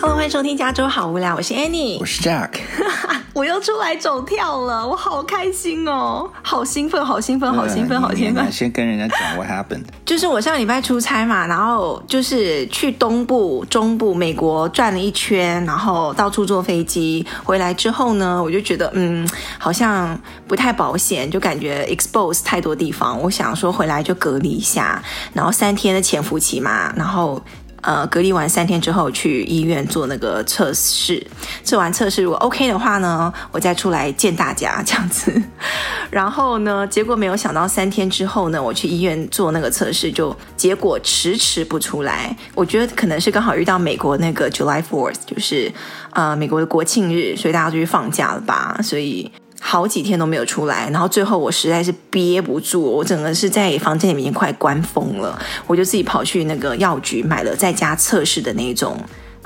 [0.00, 2.52] Hello，欢迎收听加州好无聊，我是 Annie，我是 Jack，
[3.34, 8.50] 我又出来走跳了，我好开心哦，好兴奋，好兴奋，好兴奋，好兴奋！
[8.50, 9.84] 先跟人家讲 What happened？
[10.06, 25.02] 就是我上礼拜出差嘛，然 后就是去东部、中部美国转了一圈，然后到处坐飞机，回来之后呢，我就觉得嗯，好像不太保险，就感觉 expose 太多地方，我想说回来就隔离一下，
[25.34, 27.38] 然后三天的潜伏期嘛，然后。
[27.82, 31.26] 呃，隔离完三天之后去医院做那个测试，
[31.64, 35.32] 做完测试如果 OK 的话呢，我再出来见大家这样子。
[36.10, 42.36] 然后呢，结果没有想到三天之后呢，我去医院做那个测试，就结果迟迟不出来。
[42.54, 45.72] 我觉得可能是刚好遇到美国那个 July Fourth，就是
[46.10, 49.30] 呃美国的国庆日，所以大家就去放假了吧，所以。
[49.62, 58.96] 好几天都没有出来，然后最后我实在是憋不住，我整个是在房间里面快关疯了，我就自己跑去那个药局买了在家测试的那种，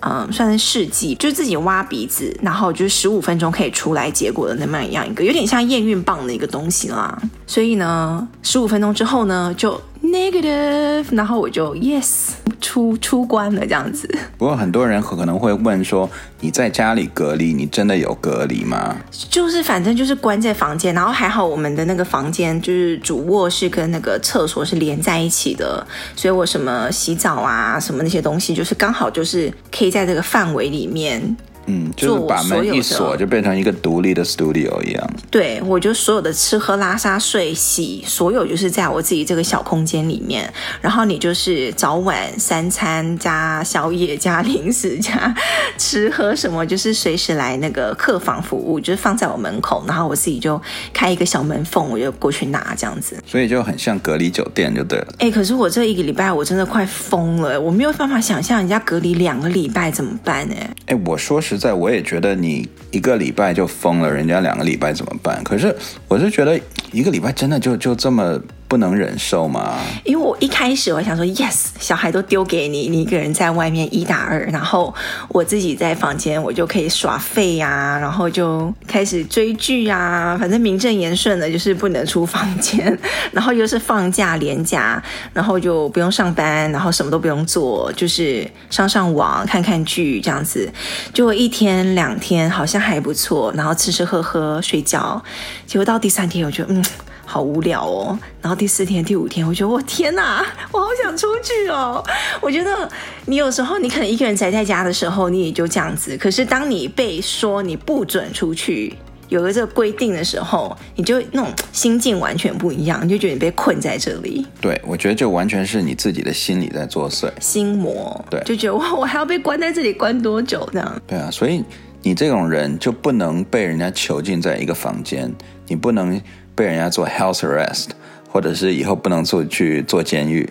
[0.01, 7.21] 嗯，算是试剂，就自己挖鼻子，然后就是十五分钟可以出来结果的那么样一个，有点像验孕棒的一个东西啦。
[7.47, 12.31] 所以呢，十五分钟之后呢，就 negative，然后我就 yes。
[12.61, 16.09] 出出关了这样子，不过很多人可能会问说，
[16.41, 18.97] 你在家里隔离，你真的有隔离吗？
[19.31, 31.37] 就是反正就是关在房间，然后还好我们的那个房间就是主卧室跟那个厕所是连在一起的，所以我什么洗澡啊什么那些东西，就是刚好就是可以在这个范围里面。
[31.67, 35.11] 嗯，就是把门一锁，就变成一个独立的 studio 一样。
[35.31, 40.53] 对，我就所有的吃喝拉撒睡洗，所有就是在我自己这个小空间里面。
[40.81, 45.35] 然后你就是早晚三餐加宵夜加零食加
[45.79, 50.61] 吃喝什么，就是随时来那个客房服务，就是放在我门口，然后我自己就
[50.93, 53.17] 开一个小门缝，我就过去拿这样子。
[53.27, 55.15] 所以就很像隔离酒店就对了。
[55.19, 60.55] 哎，可是我这一个礼拜我真的快疯了，我没有办法想象人家隔离两个礼拜怎么办呢？
[60.87, 65.43] 哎，我说实在，我也觉得你一个礼拜就疯了，人家两个礼拜怎么办？
[65.45, 65.75] 可是
[66.09, 66.59] 我是觉得
[66.93, 68.41] 一个礼拜真的就就这么。
[68.67, 69.79] 不能忍受吗？
[70.05, 74.93] 因为我一开始我想说，yes，小孩都丢给你，你一个人在外面一打二，然后
[75.29, 82.99] 我自己在房间，我就可以耍废呀、然后就开始追剧啊，反正名正言顺的，就是不能出房间，
[83.33, 90.73] 然后又是放假连假，然后就不用上班，然后什么都不用做，就是上上网看看剧这样子，
[91.13, 95.23] 就一天两天好像还不错，然后吃吃喝喝睡觉，
[95.67, 96.85] 结果到第三天我就嗯。
[97.27, 102.05] 好无聊哦，然后第四天、第五天，我觉得我天哪， 我好想出去哦。
[102.41, 102.89] 我觉得
[103.27, 106.17] 你有时候你可能一个人宅在家的时候，你也就这样子。
[106.17, 108.95] 可是当你被说你不准出去，
[109.31, 114.47] 有了这个规定的时候，你就那种心境完全不一样，你就觉得你被困在这里。
[114.61, 118.23] 对，我觉得就完全是你自己的心理在作祟，心魔。
[118.31, 121.03] 对，就觉得哇，我还要被关在这里关多久这样？
[121.07, 121.65] 对啊，所以
[122.03, 125.33] 你这种人就不能被人家囚禁在一个房间，
[125.67, 126.21] 你不能。
[126.55, 127.89] 被人家做 health arrest，
[128.31, 130.49] 或者是以后不能做去做监狱，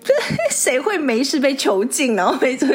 [0.50, 2.68] 谁会没事被囚禁然后被做？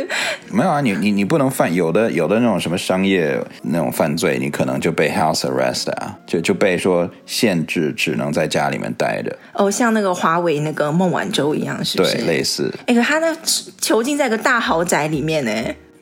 [0.51, 9.35] 没有啊，你你你不能犯有的有的那种什么商业那种犯罪，你可能就被 house arrest 啊，就就被说限制只能在家里面待着。
[9.53, 12.17] 哦，像那个华为那个孟晚舟一样，是不是？
[12.17, 12.73] 对，类似。
[12.85, 13.35] 哎，可他那
[13.81, 15.51] 囚禁在一个大豪宅里面呢？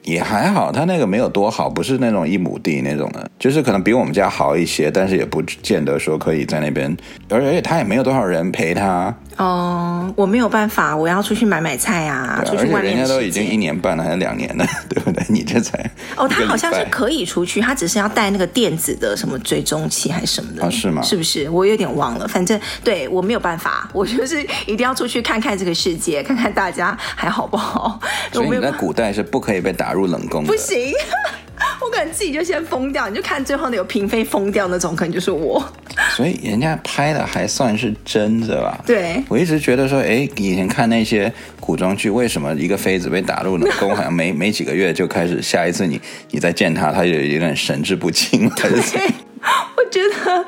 [0.05, 6.95] 也还好，他那个没有多好，不是那种一亩地那种的，就是可能比我们家好一些，但是也不见得说可以在那边，
[7.29, 9.13] 而且他也没有多少人陪他。
[9.37, 12.95] 哦，我没有办法，我要出去买买菜啊，出去外面。
[12.95, 15.23] 人家都已经一年半了，还是两年了， 对不对？
[15.27, 15.77] 你这才
[16.15, 20.63] 哦，他好像是可以出去，他只是要带那个电子的什么追踪器还是什么的。
[20.63, 21.01] 啊，是吗？
[21.01, 21.49] 是不是？
[21.49, 27.99] 我有点忘了，反正对我没有办法，我就是一定要出去看看这个世界，看看大家还好不好。
[28.31, 30.51] 所以你在古代是不可以被打入冷宫的。
[30.51, 30.93] 不行。
[31.81, 35.63] 我可能自己就先疯掉，你就看最后那个嫔妃疯掉那种，可能就是我。
[36.15, 38.81] 所以人家拍的还算是真的吧？
[38.87, 41.29] 对，我一直觉得说，哎，以前看那些
[41.59, 45.99] 古装剧，为什么一个妃子被打入冷宫，好像没没几个月就开始，下一次你
[46.31, 48.49] 你再见她，她就有点神志不清。
[48.51, 49.34] 对，我
[49.89, 50.45] 觉得。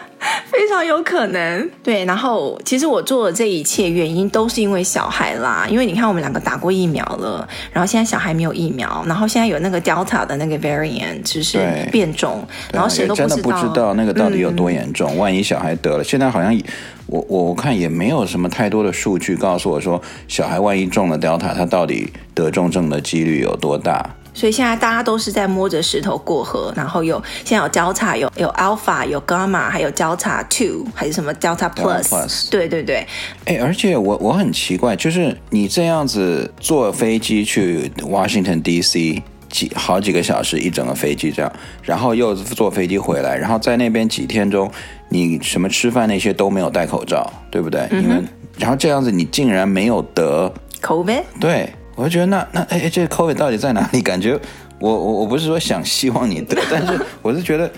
[0.48, 2.04] 非常有可能，对。
[2.06, 5.68] 然后，其实我做的这一切原因都是因为小孩啦。
[5.70, 11.60] 因为你看，我们两个打过疫苗了，然后现在小孩没有疫苗，然后现在有那个 Delta 的那个 variant，就是
[11.92, 12.44] 变种，
[12.74, 15.12] 然后谁都不知道，真的不知道那个到底有多严重。
[15.14, 16.60] 嗯、万一小孩得了，现在好像
[17.06, 24.16] 我我看也没有什么太多的数据告诉我说，小孩万一中了 Delta，他到底得重症的几率有多大。
[24.38, 33.08] 所以现在大家都是在摸着石头过河，然后有现在有 Delta，有有 Alpha，有 Gamma，还有 Delta Two，还是什么 Delta Plus？, Plus 对对对。
[33.46, 41.52] 哎，而且我我很奇怪，就是你这样子坐飞机去 Washington DC，几好几个小时一整个飞机这样，
[41.82, 44.72] 然后又坐飞机回来，然后在那边几天中，
[45.10, 47.88] 你什么吃饭那些都没有戴口罩，对不对？
[47.90, 48.22] 嗯、因为
[48.60, 50.54] 然后这样子你竟然没有得
[50.84, 51.24] COVID？
[51.40, 54.02] 对，我就觉得那那哎，这个 COVID 到底在哪里？
[54.02, 54.40] 感觉
[54.80, 57.70] 我我我不是说想希望你得，但是 我是觉得，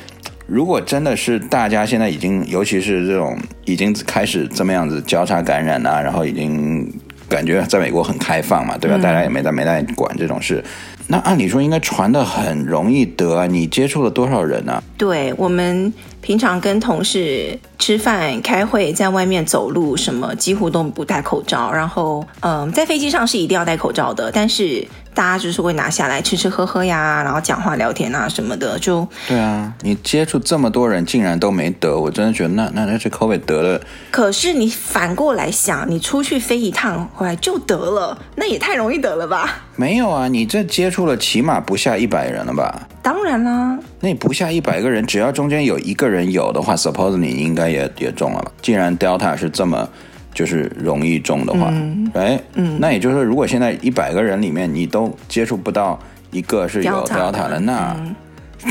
[0.46, 3.36] 如果真的是大家现在已经，尤其是这种
[3.66, 6.88] 已经开始这么样子交叉感染啊，然后已经。
[7.30, 8.98] 感觉在美国很开放嘛，对吧？
[8.98, 10.64] 大家也没在没在管这种事。
[11.12, 14.82] 那按理说应该传的很容易得啊，你接触了多少人啊？
[14.96, 15.92] 对，我们
[16.22, 21.72] 平常跟同事吃饭、开会，在外面走路什么，几乎都不戴口罩。
[21.72, 24.88] 然后，嗯，在飞机上是一定要戴口罩的，但是。
[25.12, 29.74] 大家就是会拿下来吃吃喝喝呀，然后讲话聊天啊什么的，就对啊。
[29.82, 33.82] 你接触这么多人，竟然都没得，我真的觉得那那那这 COVID 得了。
[34.12, 39.64] 可是你反过来想，你出去飞一趟回来就得了，那也太容易得了吧？
[39.80, 42.86] 没有啊，你这接触了起码不下一百人了吧？
[43.02, 48.52] 当然啦，那你不下一百个人，只要中间有一个人有的话，suppose 你应该也也中了吧？
[48.62, 49.88] 既然 Delta 是这么。
[50.32, 56.00] 就是容易中的话，嗯、哎，嗯，那也就是说，如果现在一百个人里面你都接触不到
[56.32, 57.96] 一个是有 Delta 的，那。
[58.00, 58.16] 嗯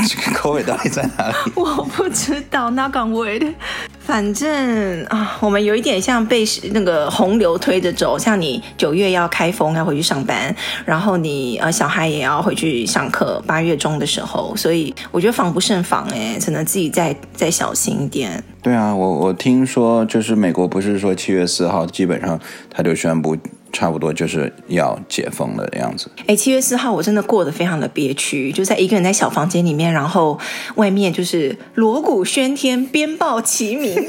[0.07, 1.35] 这个 COVID 到底在哪里？
[1.55, 3.53] 我不知道，Knock on wood。
[3.99, 18.43] 反正啊，我们有一点像被那个洪流推着走，像你九月要开封要回去上班，然后你呃小孩也要回去上课，八月中的时候，所以我觉得防不胜防哎，只能自己再再小心一点。
[18.63, 22.39] 对啊，我我听说就是美国不是说七月四号基本上
[22.69, 23.37] 他就宣布。
[23.71, 26.09] 差不多就是要解封的样子。
[26.27, 30.39] 哎，七月四号我真的过得非常的憋屈，就在一个人在小房间里面，然后
[30.75, 33.95] 外面就是锣鼓喧天，鞭炮齐鸣。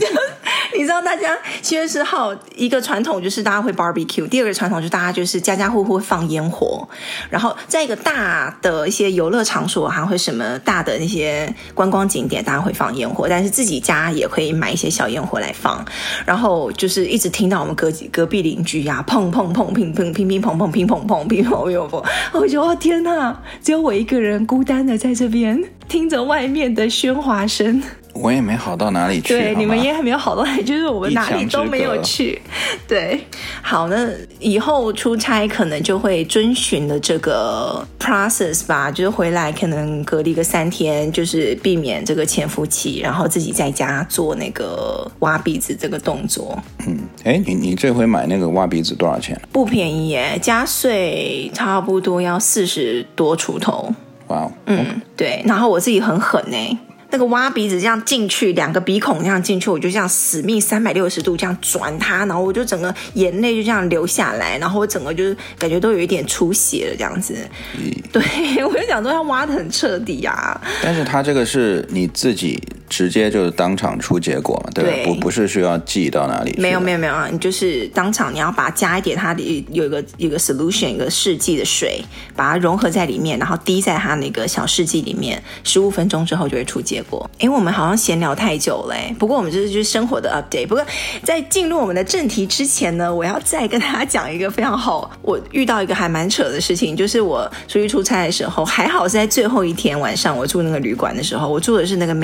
[0.77, 6.89] 你知道大家七月四号一个传统就是大家会 barbecue，第二个传统就是大家就是家家户户放烟火，
[7.29, 15.85] 然后在一个大的一些游乐场所，还会什么大的那些观光景点，大家会放烟火，但是自己家也可以买一些小烟火来放，
[16.25, 19.50] 然后就是一直听到我们隔隔壁邻居呀、啊、砰砰。
[19.53, 27.83] 砰砰砰乒乒砰砰乒砰砰乒砰乒砰，我觉得哦天哪，只有我一个人孤单的在这边听着外面的喧哗声。
[28.13, 32.41] 我也没好到哪里去，对，你们也还没有好到哪里，就是我们哪里都没有去。
[32.89, 33.21] 对，
[33.63, 34.09] 好，那
[34.39, 46.59] 以后出差可能就会遵循的这个 process 吧，就是回来可能隔离个三天，就是避免这个潜伏期，然后自己在家做那个挖鼻子这个动作。
[46.87, 49.41] 嗯，哎，你你这回买那个挖鼻子多少钱？
[49.53, 53.95] 不便宜耶，加税差不多要四十多出头。
[54.27, 54.53] 哇，Wow.
[54.67, 56.79] 嗯，对，然后我自己很狠呢。
[57.11, 67.35] 那个挖鼻子这样进去，两个鼻孔这样进去，我就这样死命三百六十度这样转它，然后我就整个眼泪就这样流下来，然后我整个就是感觉都有一点出血了这样子。
[67.77, 68.23] 嗯、对，
[68.65, 70.61] 我就想说他挖的很彻底啊。
[70.83, 74.91] 但是他这个是你自己直接就是当场出结果嘛，对吧？
[74.91, 76.55] 对，不不是需要寄到哪里？
[76.59, 82.05] 没有没有没有啊，你就是当场你要把它加一点它的有一个有一个 solution 一个试剂的水，
[82.35, 87.31] 把它融合在里面，然后滴在它那个小试剂里面，十五分钟之后就会出结果。
[87.39, 90.67] 因为我们好像闲聊太久了，不过我们这是就是生活的 update。
[90.67, 90.85] 不过
[91.23, 102.15] 在进入我们的正题之前呢，我要再跟大家讲一个非常好，我遇到一个还蛮扯的事情，就是我出去出差的时候，还好是在最后一天晚上，我住那个旅馆的时候，我住的是那个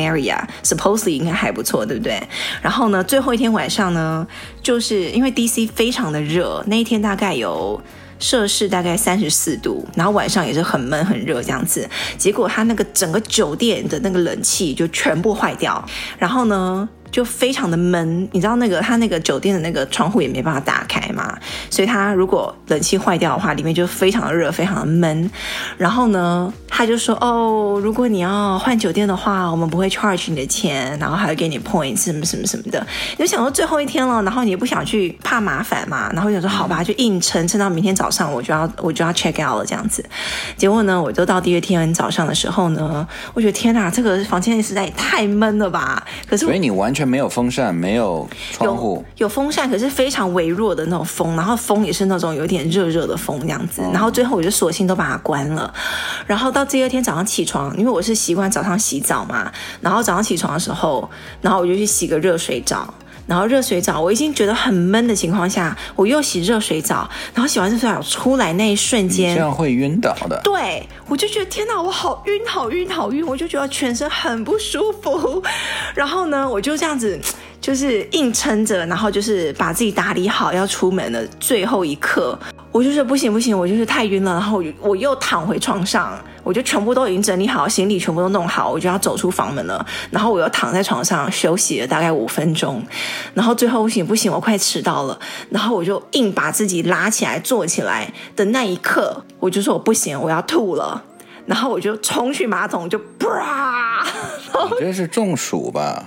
[0.62, 2.20] supposedly 应该还不错，对不对？
[2.62, 4.26] 然后呢，最后一天晚上呢，
[4.62, 7.80] 就是因为 DC 非常的热，那一天大概有。
[8.18, 11.86] 摄氏大概三十四度，然后晚上也是很闷很热这样子，
[12.16, 15.84] 结果他那个整个酒店的那个冷气就全部坏掉，
[16.18, 21.36] 然后呢，就非常的闷，你知道那个他那个酒店的那个窗户也没办法打开嘛，
[21.70, 25.30] 所以他如果冷气坏掉的话，里面就非常的热，非常的闷。
[25.78, 32.86] 然后呢，他就说哦，如果你要换酒店的话，我们不会 charge 你的钱，然后还会给你 points 什么什么什么的。
[33.16, 40.04] 你就想说最后一天了，然后你也不想去怕麻烦嘛，然后就说好吧，就硬撑撑到明天早上，我就要我就要 check out 了这样子。
[40.56, 46.06] 结果呢，我就到第二天早上的时候呢，我觉得天哪，这个房间实在也太闷了吧。
[46.28, 55.72] 可是所以你完全没有风扇，没有窗户，有，有风扇，可是非常微弱的那种风，然后风也是那种有点热热的风这样子，然后最后我就索性都把它关了，
[56.26, 61.08] 然后到第二天早上起床，因为我是习惯早上洗澡嘛，然后早上起床的时候，
[61.40, 62.92] 然后我就去洗个热水澡。
[63.26, 70.40] 然后热水澡，我已经觉得很闷的情况下，我又洗热水澡，然后洗完热水澡出来那一瞬间，这样会晕倒的。
[70.44, 75.42] 对，我就觉得天哪，我好晕，好晕，好晕，我就觉得全身很不舒服。
[75.94, 77.18] 然后呢，我就这样子，
[77.60, 82.38] 就是硬撑着，然后就是把自己打理好要出门的最后一刻。
[82.76, 92.84] 我就是不行不行，我就是太晕了，然后我我又躺回床上，我就全部都已经整理好，行李全部都弄好，我就要走出房门了，然后我又躺在床上休息了大概五分钟，
[93.32, 95.18] 然后最后不行不行，我快迟到了，
[95.48, 101.02] 然后我就硬把自己拉起来坐起来的那一刻，我就说我不行，我要吐了，
[101.46, 104.04] 然后我就冲去马桶就啪，
[104.72, 106.04] 你这是中暑吧？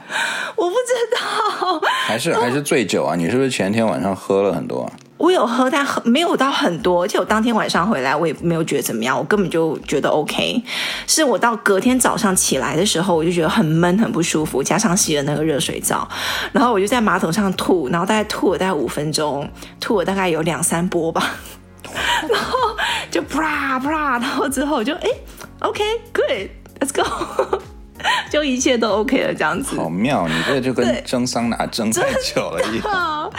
[0.55, 3.15] 我不知道，还是还是醉酒啊？
[3.15, 4.93] 你是不是前天晚上喝了很多啊？
[5.19, 7.03] 我有喝，但喝没有到很多。
[7.03, 10.63] 而且我当天晚上回来，我也没有觉得怎么样，我根本就觉得 OK。
[11.05, 16.07] 是我到隔天早上起来的时候，我就觉得很闷、很不舒服，加上洗了那个热水澡，
[16.53, 19.47] 然后我就在马桶上吐，然后大概吐了大概五分钟，
[19.79, 21.31] 吐了大概有两三波吧，
[22.29, 22.57] 然后
[23.11, 25.09] 就啪啪，然后之后就哎
[25.59, 27.61] ，OK，Good，Let's go。
[28.29, 29.75] 就一切都 OK 了，这样子。
[29.75, 32.01] 好妙，你这就跟蒸桑拿蒸太
[32.33, 33.31] 久了一样。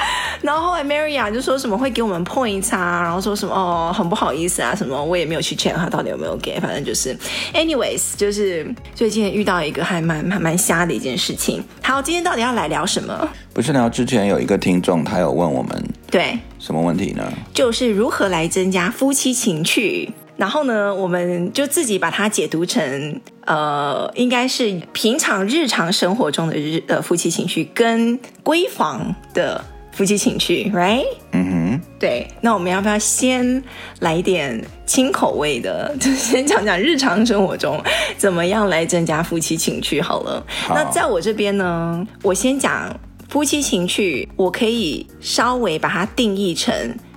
[0.42, 7.16] 然后后来 Maria 就说什么会给我们 points 啊，然后说什么哦很不好意思啊什么，我也没有去 check 他到底有没有给，反正就是
[7.52, 11.62] ，anyways 就是最近遇到一个还蛮还蛮瞎的一件事情。
[11.82, 13.28] 好，今天到底要来聊什么？
[13.52, 17.24] 不是聊之前有一个听众他有问我们对什么问题呢？
[17.52, 20.10] 就是如何来增加夫妻情趣。
[20.40, 31.04] 然后呢，我们就自己把它解读成，呃，应该是平常日常生活中的日呃夫妻情趣跟闺房的夫妻情趣，right？
[31.32, 32.26] 嗯哼，对。
[32.40, 33.62] 那我们要不要先
[33.98, 37.78] 来一点轻口味的，就先讲讲日常生活中
[38.16, 40.42] 怎么样来增加夫妻情趣好了。
[40.66, 40.74] 好。
[40.74, 46.72] 那在我这边呢，我先讲夫妻情趣，我可以稍微把它定义成。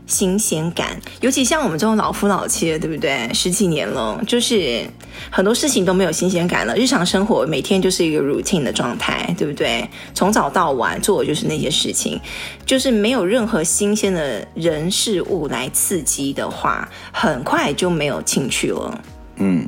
[0.05, 3.29] 新鲜感，尤其像我们这种老夫老妻的，对不对？
[3.33, 4.85] 十几年了，就是
[5.31, 6.75] 很多事情都没有新鲜感了。
[6.75, 9.87] 日常生活每天就是一个 routine 的状态，对不对？
[10.13, 12.19] 从早到晚做的就是那些事情，
[12.65, 19.01] 就是没有任何新鲜的人事物来刺激的话，很快就没有兴趣了。
[19.37, 19.65] 嗯，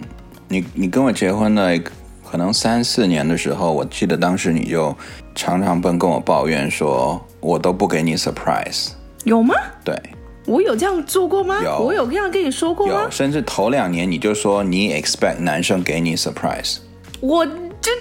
[0.49, 1.71] 你你跟我结婚了
[2.29, 4.95] 可能三四年的时候，我记得当时你就
[5.33, 8.89] 常常跟跟我抱怨说，我都不给你 surprise，
[9.23, 9.55] 有吗？
[9.83, 9.97] 对。
[10.45, 11.59] 我有这样做过吗？
[11.63, 13.01] 有，我有这样跟你说过吗？
[13.03, 16.77] 有，甚至头两年你就说你 expect 男生给你 surprise，
[17.19, 17.51] 我就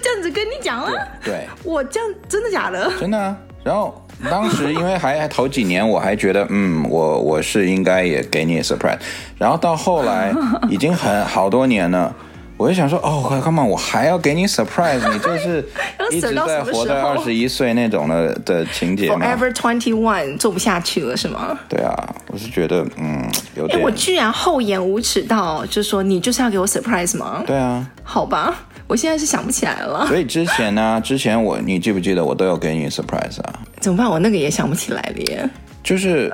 [0.03, 0.91] 这样子跟你讲了。
[1.23, 2.91] 对，对我这样真的假的？
[2.99, 3.37] 真的啊。
[3.63, 3.99] 然后
[4.29, 8.99] 当时因为还还头几年，我还觉得嗯，我我是应该也给你 surprise。
[9.37, 10.31] 然后到后来
[10.69, 12.15] 已经很好多年了。
[12.57, 15.67] 我就想说，哦，come on，我还要给你 surprise， 你就是
[16.09, 21.57] 一直在活在二十一岁那种的的情节吗？Forever twenty one，做不下去了是吗？
[21.67, 21.93] 对啊，
[22.27, 23.81] 我是觉得，嗯，有点。
[23.81, 27.43] 我居然厚颜无耻到，就是说你就是要给我 surprise 吗？
[27.45, 27.85] 对啊。
[28.03, 28.55] 好吧，
[28.87, 30.07] 我现在是想不起来了。
[30.07, 33.59] 所以之前呢、啊， 之前我，你记不记得我都有给你 surprise 啊？
[33.81, 34.09] 怎么办？
[34.09, 35.49] 我那个也想不起来了耶。
[35.83, 36.31] 就是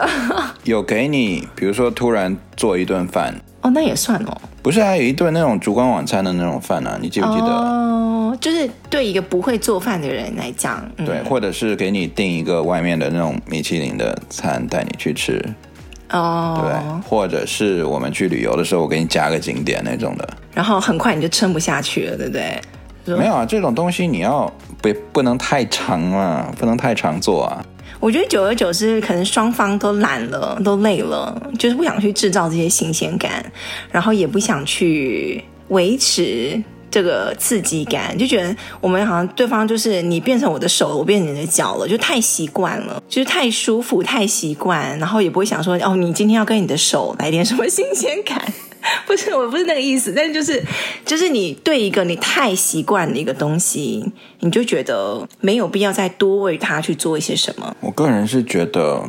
[0.66, 3.34] 有给你，比如说突然做一顿饭。
[3.62, 4.38] 哦，那也算哦。
[4.62, 7.00] 不是，还有一顿那种烛光晚餐的那种饭呢、啊？
[7.02, 7.46] 你记不记得？
[7.46, 15.44] 哦，就是对一个不会做饭的人来讲，嗯、对，或者是给你订一个外面的那种米其林的餐带你去吃，
[16.12, 22.62] 哦，对，或者是我们去旅游的时候，我给你加个景点那种的，然后很快你就撑不下去了，对不对？
[23.18, 27.66] 没有啊，这种东西你要不不能太长啊，不能太常做啊。
[28.02, 33.46] 我觉得久而久之，可能双方都懒了，都累了，就是不想去制造这些新鲜感，
[33.92, 48.52] 然后也不想去维持这个刺激感，就觉得我们好像对方就是你变成我的手，我变成你的脚了，就太习惯了，就是太舒服，太习惯，然后也不会想说哦，你今天要跟你的手来点什么新鲜感。
[49.06, 50.62] 不是，我不是那个意思，但是就是，
[51.06, 57.76] 就是你对一个你太习惯的一个东西，你就觉得没有必要再多为他去做一些什么。
[57.80, 59.04] 我个人是觉得，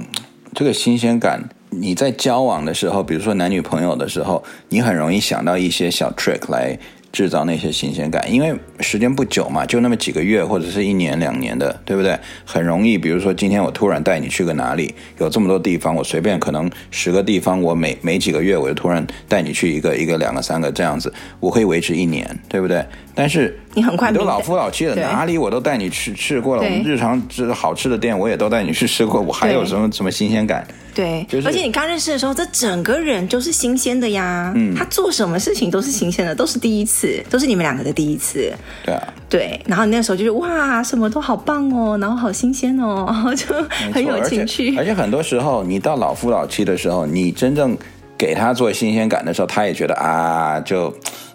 [0.55, 6.79] 这个新鲜感，你在交往的时候，比如说男女朋友的时候，你很容易想到一些小 trick 来。
[7.13, 12.19] 制造那些新鲜感，因为时间不久嘛，就那么几个月或者是一年两年的，对不对？
[12.45, 22.83] 很容易，比如说今天我突然带你去个哪里，有这么多地方，我随便可能十个地方，我每每几个月我就突然带你去一个一个两个三个这样子，我可以维持一年，对不对？
[23.15, 30.67] 但是你很快你都老夫老妻了，哪里我都带你去吃过了，我们日常吃好吃的店我也都带你去吃过，我还有什么什么新鲜感？
[30.95, 34.53] 对，就是、而且你刚认识的时候，这整个人就是新鲜的呀。
[34.55, 38.53] 嗯，他做什么事情都是新鲜的，都是第一次，都是你们两个的第一次。
[38.85, 39.59] 对啊，对。
[39.67, 43.47] 然后你那时候就是哇，什么都好棒哦，然后好新鲜哦，然 后就
[43.91, 44.77] 很有情趣。
[44.77, 47.75] 而且很多时候，你到老夫老妻的时候，你真正
[48.19, 50.95] 给他做新鲜感的时候，他也觉得啊，就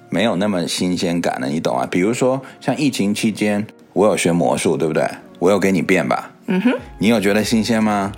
[0.10, 1.88] 没有那么新鲜感了，你懂啊？
[1.90, 5.08] 比如说像疫情期间，我有学魔术，对不对？
[5.40, 6.32] 我有给你变吧？
[6.48, 8.12] 嗯哼，你有觉得新鲜吗？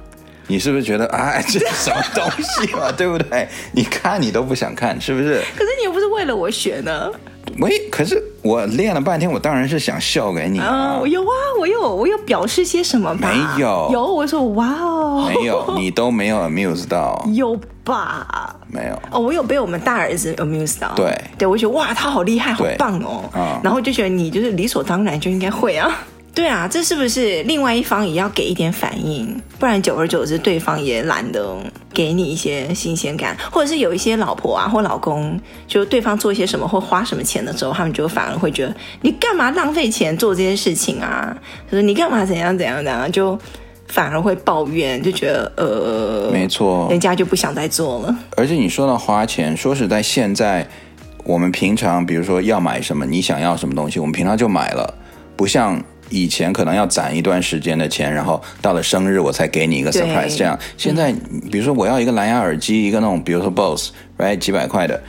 [0.47, 3.47] 你是不是觉得啊，这是什么东西嘛， 对不对？
[3.71, 5.41] 你看你都不想看，是不是？
[5.55, 7.11] 可是你又不是为了我学呢。
[7.59, 10.97] 喂，可是我练了半天，我当然是想笑给你啊！
[10.99, 13.29] 我、uh, 有啊，我有，我有表示些什么吧？
[13.31, 18.55] 没有，有，我说哇哦，没有，你都没有 amuse 到，有吧？
[18.67, 18.93] 没有。
[19.11, 25.91] 哦，我有被我们大儿子 amuse 到，对，对我觉得哇，他好厉害，好棒哦，嗯，然后就觉得你就是理所当然就应该会啊。
[26.33, 29.41] 对啊，这是不是另外一方也要给一点反应？
[29.59, 31.57] 不然久而久之，对方也懒得
[31.93, 41.35] 给你一些新鲜感，或者是有一些老婆啊或老公，就对方做一些什么或花什么钱的时候，他们就反而会觉得你干嘛浪费钱做这些事情啊？
[41.69, 43.37] 就是你干嘛怎样怎样怎样，就
[43.87, 48.15] 反而会抱怨，就觉得呃，没错，人家就不想再做了。
[48.37, 50.65] 而且你说到花钱，说实在，现在
[51.25, 54.93] 我们平常比如说要买什么，你想要什么东西，我们平常就买了，
[55.35, 55.83] 不像。
[56.09, 60.37] 以前可能要攒一段时间的钱，然后到了生日我才给你一个 surprise。
[60.37, 61.13] 这样，现在
[61.51, 65.01] 比如说我要一个蓝牙耳机，一个那种比如说 Bose，right 几百块的，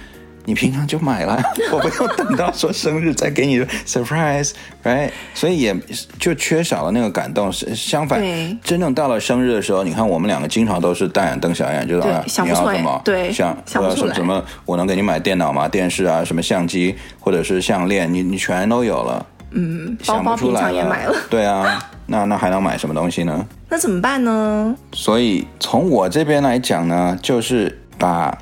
[0.45, 1.41] 你平常就买了，
[1.73, 5.11] 我不用等到说生日再给你 surprise，right？
[5.35, 5.77] 所以也
[6.19, 7.51] 就缺少了那个感动。
[7.53, 8.21] 相反，
[8.63, 13.01] 真正到了生日的时候，你看我们两个经常都是大眼瞪小眼，就是啊，你要什么？
[13.05, 14.43] 对，想我要说什么？
[14.65, 15.69] 我能给你买电脑吗？
[15.69, 19.25] 电视啊，什么相机或者是项链，你你全都有了。
[19.53, 23.47] 嗯，包包平常也买了，对啊，那那还能买什么东西呢？
[23.69, 24.75] 那怎么办呢？
[24.93, 28.37] 所以从我这边来讲呢，就是把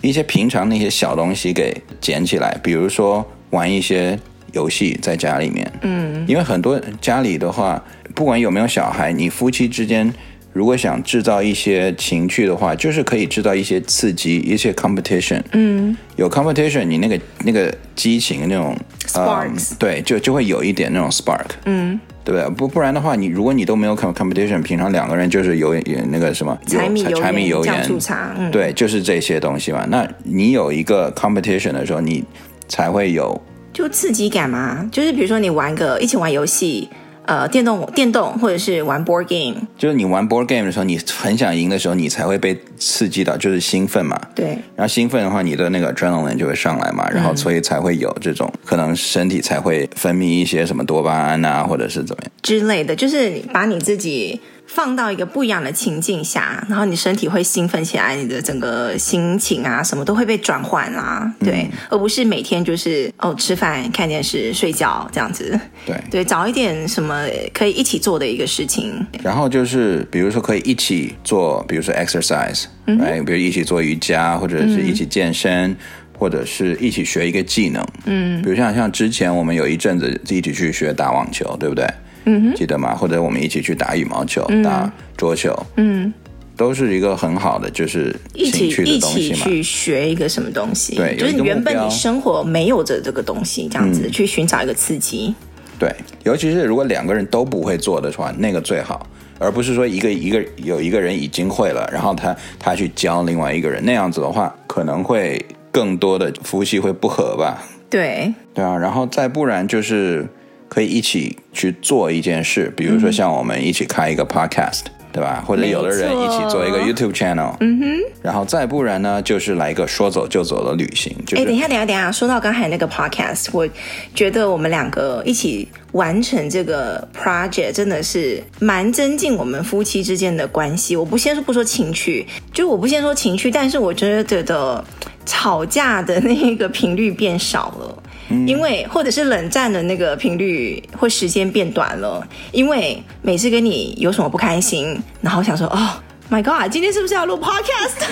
[0.00, 4.18] 一些平常那些小东西给捡起来，比如说玩一些
[4.52, 5.70] 游戏在家里面。
[5.82, 7.82] 嗯，因为很多家里的话，
[8.14, 10.12] 不管有没有小孩，你夫妻之间。
[10.52, 15.40] 如果想制造一些情趣的话，就是可以制造一些刺激，一些 competition。
[15.52, 21.46] 嗯，有 competition，你那个那个激情那种 sparks，、嗯、对，就就会有一点那种 spark。
[21.64, 22.50] 嗯，对不对？
[22.50, 29.86] 不不然的话，你如果你都没有 competition，平常两个人就是有有那个什么柴米油柴米油盐酱醋茶，嗯，对，就是这些东西嘛。
[29.88, 32.22] 那你有一个 competition 的时候，你
[32.68, 33.40] 才会有
[33.72, 34.86] 就刺激感嘛。
[34.92, 36.90] 就是比如说你玩个一起玩游戏。
[37.24, 44.20] 呃，电动电动或者是玩 board game，就是你玩 board game 的时候，你很想赢的时候，你才会被刺激到，就是兴奋嘛。
[44.34, 44.58] 对。
[44.74, 54.40] 然后兴奋的话，你的那个 adrenaline 就会上来嘛，然后所以才会有这种、嗯、可能身体才会分泌一些什么多巴胺啊，或者是怎么样之类的，就是把你自己。
[54.74, 65.60] 放到一个不一样的情境下，然后你身体会兴奋起来，你的整个心情啊，什么都会被转换啦，对，嗯、而不是每天就是哦吃饭、看电视、睡觉这样子。
[65.84, 68.94] 对对，找一点什么可以一起做的一个事情。
[69.22, 75.76] 然后就是比如说可以一起做，比如说 exercise，嗯，比如一起做瑜伽，或者是一起健身，嗯、
[76.18, 77.86] 或者是一起学一个技能。
[78.06, 81.86] 嗯，比如像像之前我们有一阵子一起去学打网球，对不对？
[82.24, 82.94] 嗯哼，记得吗？
[82.94, 86.12] 或者我们一起去打羽毛球、嗯、打桌球，嗯，
[86.56, 89.18] 都是一个很好的就是兴趣的东西嘛。
[89.18, 90.94] 一起一起去学一个什么东西？
[90.94, 95.34] 对，就是原本你生活没有着这个东西，这样子、嗯、去寻找一个刺激。
[95.78, 99.04] 对，尤其是如果两个人都不会做的话，那个最好，
[99.40, 107.64] 而不是说一个一个有一个人已经会了，然后他他去教另外一个人，那样子的话，可能会更多的夫妻会不和吧？
[107.90, 110.24] 对，对啊，然后再不然就是。
[110.72, 115.44] 可以一起去做一件事，比如说像我们一起开一个 podcast，嗯、对吧？
[115.46, 117.86] 或者有的人一起做一个 YouTube channel，嗯哼。
[118.22, 121.14] 然后再不然呢，就是来一个说走就走的旅行。
[121.18, 123.68] 哎、就是，等一下，等一下，等一下，说到刚才那个 podcast，我
[124.14, 130.96] 觉得我们两个一起完成这个 project 真的是蛮增进我们夫妻之间的关系。
[130.96, 134.82] 我不先说不说情趣，就我不先说情趣，但是我觉得的
[135.26, 138.01] 吵架的那个频率变少了。
[138.46, 145.90] 因为或者是冷战的那个频率或时间变短了，因为每次跟你有什么不开心，然后想说哦
[146.30, 148.06] ，My God，今天是不是要录 Podcast？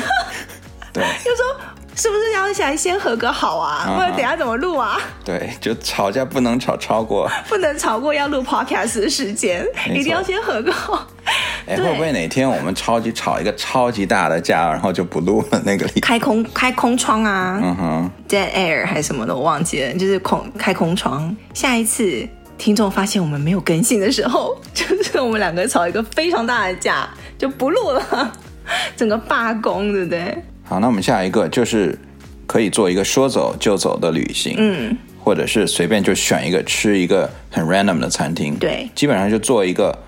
[0.92, 1.44] 对， 就说
[2.00, 3.84] 是不是要想先和个好啊？
[3.86, 4.16] 或、uh、者 -huh.
[4.16, 4.98] 等下怎么录啊？
[5.22, 11.06] 对，就吵架不能吵超过，不能超过要录 Podcast 的时间，一定要先和个好。
[11.66, 15.60] 哎，会不会哪天我们超级吵一个超级大的架，然后就不录了？
[15.66, 21.36] 那个开空开空窗啊，嗯哼，dead air 还是什么的，我忘记了，就是空开空窗。
[21.52, 28.32] 下一次听众发现我们没有更新的时候， 就是我们两个吵一个非常大的架，就不录了，
[28.96, 30.42] 整个罢工，对不对？
[30.70, 31.98] 好，那我们下一个就是
[32.46, 39.98] 可以做一个说走就走的旅行，嗯，或者是随便就选一个吃一个很 random 的餐厅，对，基本上就做一个。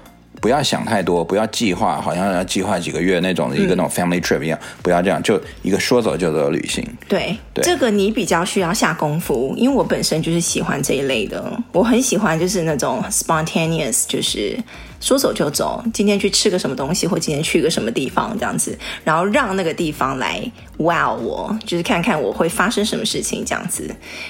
[0.41, 6.85] 不要想太多，不要计划，好像要计划几个月那种一个那种 family trip 一样，嗯，不要这样，就一个说走就走的旅行。
[7.07, 14.59] 对，对，这个你比较需要下功夫，因为我本身就是喜欢这一类的，我很喜欢就是那种 spontaneous，就是
[15.03, 20.41] 说走就走，今天去吃个什么东西，或今天去个什么地方这样子，然后让那个地方来
[20.79, 23.83] wow 我，就是看看我会发生什么事情这样子。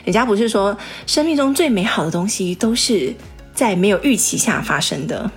[0.04, 3.14] 人家不是说生命中最美好的东西都是
[3.54, 5.30] 在没有预期下发生的，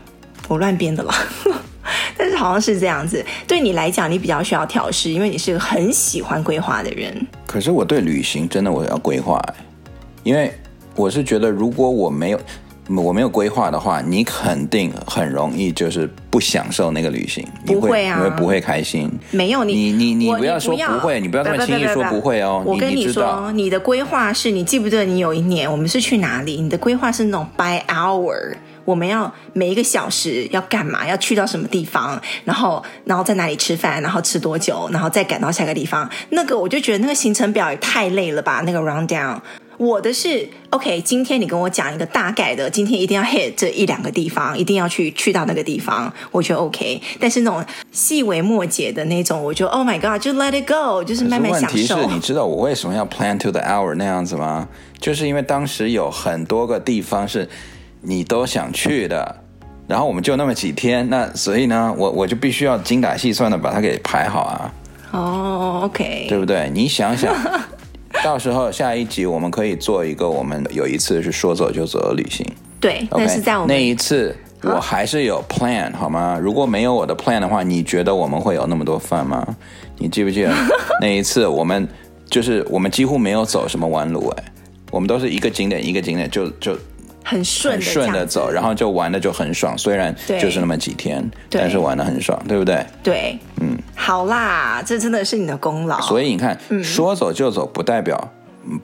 [0.48, 1.14] 我乱编的啦。
[2.18, 7.28] 但是好像是这样子，对你来讲，你比较需要调试，因为你是个很喜欢规划的人。
[7.46, 9.40] 可是我对旅行真的我要规划，
[10.24, 10.52] 因为
[10.96, 12.40] 我是觉得如果我没有
[12.88, 17.44] 我没有规划的话，你肯定很容易就是不享受那个旅行。
[17.66, 19.12] 不会啊，你会不会开心？
[19.32, 22.62] 没有你你你你不要说不会，你不要这么轻易说不会哦。
[22.66, 26.62] 我跟你说，你的规划是你记不记得你有一年我们是去哪里？
[26.62, 28.56] 你的规划是那种 by hour。
[28.86, 31.08] 我们要每一个小时要干嘛？
[31.08, 32.22] 要去到什么地方？
[32.44, 34.02] 然后，然后在哪里吃饭？
[34.02, 34.88] 然后吃多久？
[34.94, 36.10] 然后再赶到下个地方？
[36.30, 38.62] 那个我就觉得那个行程表也太累了吧？
[38.66, 39.40] 那个 rundown，
[39.78, 41.02] 我的是 OK。
[41.02, 47.02] 今天你跟我讲一个大概的，今天一定要 hit 这一两个地方，一定要去去到那个地方，我觉得 OK。
[47.20, 51.98] 但是那种细微末节的那种，我就 Oh my God，就 let it go，就是慢慢享受。
[51.98, 54.68] 问题是，你知道我为什么要 plan to the hour 那样子吗？
[55.00, 57.50] 就是因为当时有很多个地方是。
[58.06, 59.36] 你都想去的，
[59.88, 64.74] 然后我们就那么几天，那所以呢，我我就必须要精打细算的把它给排好啊。
[65.12, 66.70] 哦、oh，OK，对不对？
[66.74, 67.34] 你想想，
[68.24, 72.46] 到时候下一集我们可以做一个，我们有一次是说走就走的旅行。
[72.80, 73.28] 对，那、okay?
[73.28, 76.38] 是在我们那一次，我还是有 plan 好吗？
[76.42, 79.46] 如果没有我的 plan 的话，你觉得我们会有那么多饭吗？
[79.98, 80.54] 你记不记得
[81.02, 81.88] 那一次我们
[82.30, 84.44] 就是我们几乎没有走什么弯路哎，
[84.92, 86.78] 我们都是一个景点一个景点就就。
[87.26, 89.76] 很顺的顺的走，然后就玩的就很爽。
[89.76, 92.86] 虽然就是那么几天，但是玩的很爽，对不对？
[93.04, 96.00] 对，嗯，好啦，这真的是你的功劳。
[96.02, 98.32] 所以你看，嗯、说走就走，不代表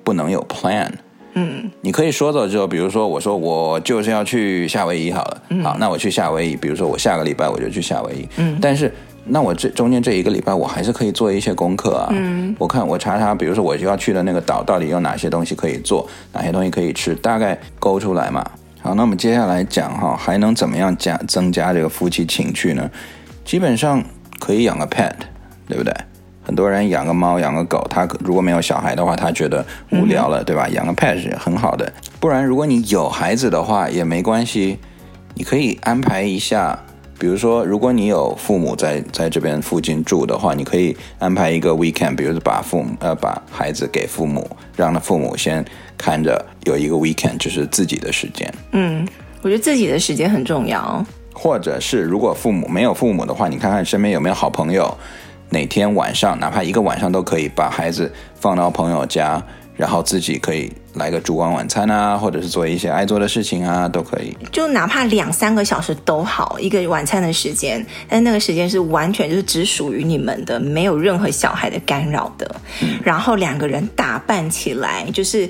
[0.04, 0.90] 不能有 plan。
[1.34, 6.56] 嗯，你可以说走就走，比如说我说我就是要去夏威夷好了，嗯、好，那我去夏威夷。
[6.56, 8.92] 比如说我下个礼拜我就去夏威夷，嗯，但是。
[9.24, 12.08] 那我这中间这一个礼拜，我还是可以做一些功课啊。
[12.12, 18.44] 嗯，我看我查查，比如说我就要去的那个岛，到底有哪些东西可以做，哪些东西可以吃，大概勾出来嘛。
[18.82, 22.90] 好，那我们接下来讲哈，还能怎么样加增加这个夫妻情趣呢？
[23.46, 24.04] 基本上
[24.40, 25.14] 可以养个 pet，
[25.68, 25.94] 对不对？
[26.44, 30.68] 很多人养个猫、养个狗，他如果没有小孩的话，他觉得无聊了，嗯、对吧？
[30.70, 31.94] 养个 pet 是很好的。
[32.20, 34.80] 不然，如果你有孩子的话，也没关系，
[35.36, 36.78] 你可以安排一下。
[37.22, 45.64] 比如说，如果你有父母在在这边附近住的话，你可以安排一个 weekend，比如说把父母呃把孩子给父母，让他父母先
[45.96, 48.52] 看着，有一个 weekend 就是自己的时间。
[48.72, 49.08] 嗯，
[49.44, 51.06] 我觉得自己的时间很重要。
[51.32, 54.92] 或者是如果父母没有父母的话，你看看身边有没有好朋友，
[55.50, 59.40] 哪天晚上哪怕一个晚上都可以把孩子放到朋友家。
[59.82, 64.32] 然后自己可以来个烛光晚餐啊，或者是做一些爱做的事情啊，都可以。
[64.52, 72.56] 就哪怕两三个小时都好，一个晚餐的时间，但那个时间是完全就是只属于你们的，没有任何小孩的干扰的。
[72.84, 73.00] 嗯。
[73.04, 75.50] 然后两个人打扮起来，就是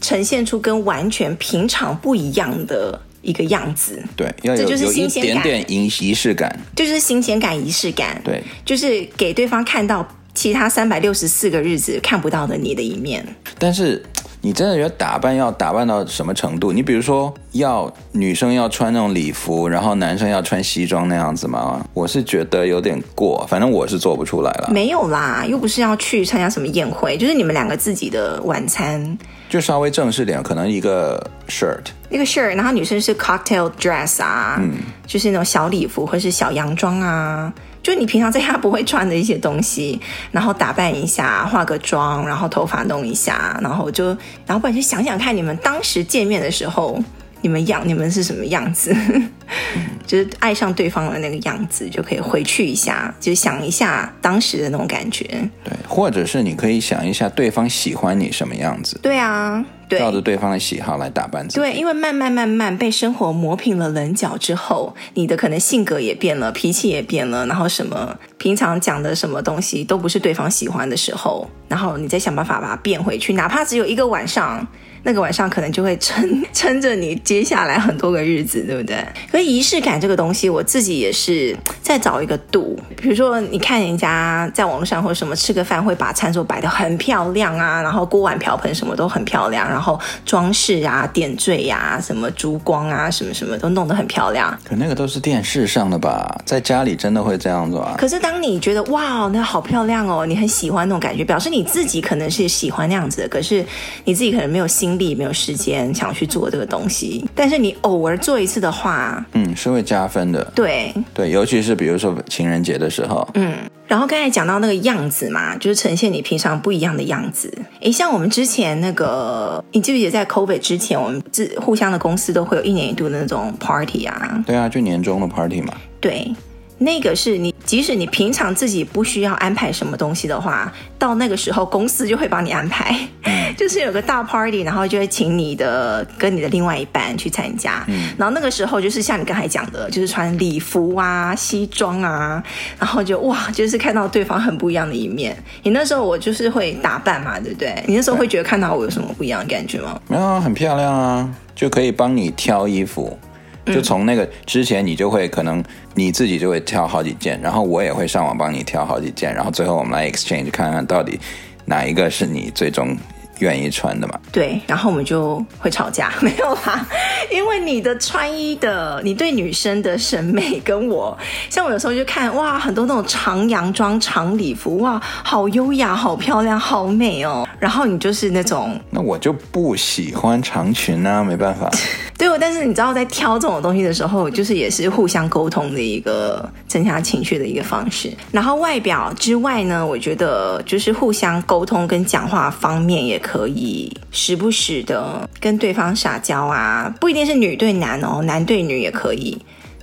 [0.00, 4.02] 呈现出跟完全平常不一样的一个样子。
[4.16, 8.18] 对，要有这就是新鲜感，点点仪仪式感，就是新鲜感、仪式感。
[8.24, 10.08] 对，就是给对方看到。
[10.36, 13.26] 其他三百六十四个日子看不到的你的一面，
[13.58, 14.00] 但是
[14.42, 16.70] 你真的觉得打扮要打扮到什么程度？
[16.70, 21.84] 你比如说，要女生要穿那种礼服，然后男生要穿西装那样子吗？
[21.94, 24.68] 我是觉得有点过，反正我是做不出来了。
[24.70, 29.18] 没有啦，又不是要去参加什么宴会，就是你们两个自己的晚餐，
[29.48, 31.18] 就稍微正式点，可能一个
[31.48, 34.74] shirt，一个 shirt，然后女生是 cocktail dress 啊，嗯，
[35.06, 37.52] 就是那种小礼服或是小洋装啊。
[37.86, 40.00] 就你平常在家不会穿的一些东西，
[40.32, 44.06] 然后打扮一下，化个妆，然后头发弄一下，然后就，
[44.44, 46.98] 然后不然就想想看，你们当时见面的时候，
[47.42, 48.94] 你们样，你们是什么样子？
[50.06, 55.24] 就是爱上对方的那个样子，就可以回去一下，就想一下当时的那种感觉。
[55.64, 58.98] 对，或者是你可以想一下对方喜欢你什么样子。
[59.02, 61.60] 对啊，对，照着对方的喜好来打扮自己。
[61.60, 74.66] 对，因为慢慢慢慢被生活磨平了棱角之后，你的可能性格也变了，脾气也变了，然后什么平常讲的什么东西都不是对方喜欢的时候，然后你再想办法把它变回去，哪怕只有一个晚上。
[75.06, 78.96] 那个晚上可能就会撑 撑着你接下来很多个日子，对不对？
[79.30, 82.76] 所以仪式感这个东西，我自己也是在找一个度。
[82.96, 94.58] 比如说，你看人家在网络上或者什么吃个饭，会把餐桌摆得很漂亮啊，然后锅碗瓢盆什么都很漂亮，然后装饰啊、点缀呀、啊、什么烛光啊、什么什么都弄得很漂亮。
[94.64, 96.36] 可那个都是电视上的吧？
[96.44, 97.94] 在家里真的会这样子啊？
[97.96, 103.64] 可是当你觉得哇，那好漂亮哦，你很喜欢那种感觉，表示你自己可能是喜欢那样子的，可是
[104.04, 110.44] 你自己可能没有心力没有时间想要去做这个东西，但是你偶尔做一次的话，嗯，是会加分的。
[110.54, 113.26] 对对，尤其是比如说情人节的时候。
[113.34, 113.54] 嗯，
[113.86, 117.52] 然后刚才讲到那个样子嘛，就是呈现你平常不一样的样子。
[117.80, 124.42] 诶，像我们之前那个，你记不记得在 COVID 之前，我们自互相的公司都会有一年一度的那种 party 啊？
[124.46, 125.72] 对啊，就年终的 party 嘛。
[126.00, 126.30] 对。
[126.78, 142.42] 那个是你，即使你平常自己不需要安排什么东西的话，到那个时候公司就会帮你安排，嗯、 就是有个大 party，然后就会请你的跟你的另外一半去参加，嗯、然后那个时候就是像你刚才讲的，就是穿礼服啊、西装啊，
[142.78, 145.34] 然后就哇，就是看到对方很不一样的一面。
[145.62, 147.82] 你那时候我就是会打扮嘛，对不对？
[147.86, 149.98] 你那时候会觉得看到我有什么不一样的感觉吗？
[150.08, 153.18] 没有啊，很漂亮啊，就可以帮你挑衣服。
[153.66, 155.62] 就从那个之前，你就会可能
[155.94, 161.18] 你自己就会挑好几件，然后我也会上网帮你挑好几件，然后最后我们来 exchange 看看到底
[161.64, 162.96] 哪一个是你最终
[163.40, 164.18] 愿意穿的嘛？
[164.32, 166.86] 对，然后我们就会吵架， 没有啦，
[167.30, 171.16] 因为你的穿衣的，你对女生的审美跟我，
[171.50, 177.46] 像我有时候就看哇，很多那种长洋装、长礼服，哇，好优雅、好漂亮、好美哦。
[177.58, 181.70] 然后你就是那种，那我就不喜欢长裙啊，没办法。
[182.18, 188.10] 对，但是你知道，在挑这种东西的时候，就是也是互相沟通的一个增加情绪的一个方式。
[188.32, 199.38] 然后外表之外呢，我觉得就是互相沟通跟讲话方面，也可以时不时的跟对方撒娇啊，不一定是女对男哦，男对女也可以，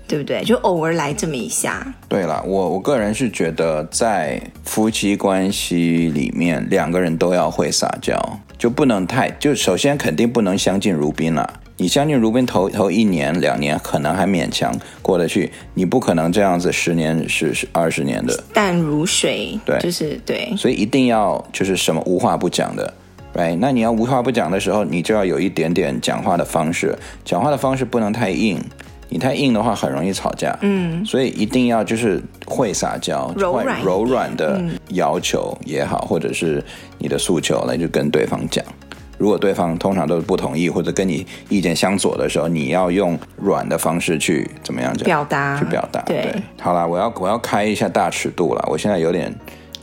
[0.08, 0.44] 对不对？
[0.44, 1.86] 就偶尔来这么一下。
[2.10, 8.20] 对了，我我个人是觉得，在夫妻关系里面，两个人都要会撒娇，
[8.58, 11.60] 就不能太，就首先肯定不能相敬如宾了。
[11.84, 18.42] 你相信如宾头头一年两年可能还勉强过得去，你不可能这样子十年是是二十年的。
[18.54, 22.94] 淡如水，对，就是对，所以一定要就是什么无话不讲的，
[23.34, 28.58] 对，那你要无话不讲的时候，你就要有一点点讲话的方式，讲话的方式不能太硬，
[29.10, 33.84] 你太硬的话很容易吵架，嗯，所以一定要就是会撒娇，柔软。
[33.84, 36.64] 柔软的要求也好，或者是
[36.98, 38.64] 你的诉求来就跟对方讲。
[39.24, 45.06] 如果对方通常都是不同意或者跟你意见相左的时候，你要用软的方式去怎么样讲？
[45.06, 46.02] 表达，去表达。
[46.02, 49.34] 对，对，好啦，我要我要开一下大尺度了，我现在有点，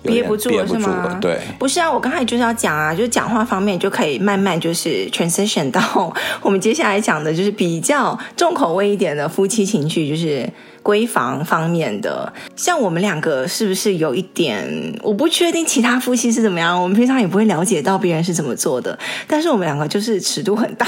[0.03, 1.17] 憋不住了，是吗？
[1.23, 5.81] 对，不是啊，我刚才就是要讲啊，就是讲话方面就可以慢慢就是 transition 到
[6.45, 10.47] 我们接下来讲的，就是比较重口味一点的夫妻情趣，就是。
[10.83, 14.99] 闺房方面的，像我们两个是不是有一点？
[15.03, 18.99] 我不确定其他夫妻是怎么样，我们平常也不会了解到别人是怎么做的。
[19.27, 20.87] 但是我们两个就是尺度很大，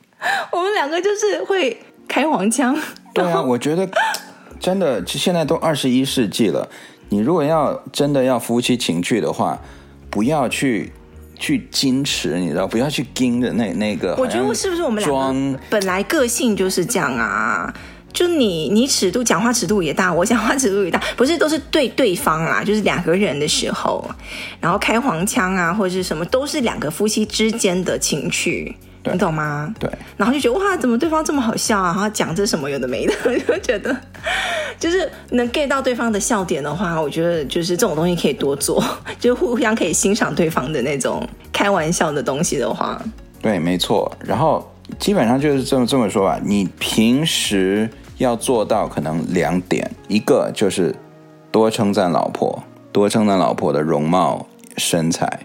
[0.52, 1.76] 我们两个就是会
[2.08, 2.76] 开黄腔。
[3.12, 3.88] 对啊，我觉得
[4.58, 6.68] 真的，现在都二十一世纪了，
[7.10, 9.60] 你如果要真的要夫妻情趣的话，
[10.10, 10.92] 不要去
[11.38, 14.16] 去矜持，你知道，不要去盯着那那个。
[14.16, 17.72] 我觉得是不是我们两个本来个性就是这样啊？
[18.14, 24.08] 就你，你尺度讲话尺度也大，我讲话尺度也大，不是都是对对方啊，就是两个人的时候，
[24.60, 28.72] 然后开黄腔啊，或者是什么，都是两个夫妻之间的情趣，
[29.12, 29.74] 你懂吗？
[29.80, 29.90] 对。
[30.16, 31.86] 然后就觉得哇，怎么对方这么好笑啊？
[31.86, 33.94] 然后讲这什么有的没的，就觉得
[34.78, 38.80] 就是能 get 到对方的笑点的话，我觉得就是这种东西可以多做，
[39.18, 43.02] 就是互相可以欣赏对方的那种开玩笑的东西的话，
[43.42, 44.16] 对，没错。
[44.24, 47.90] 然后基本上就是这么这么说吧，你平时。
[48.18, 50.94] 要做到可能两点，一个就是
[51.50, 54.46] 多称赞老婆，多称赞老婆的容貌、
[54.76, 55.40] 身材，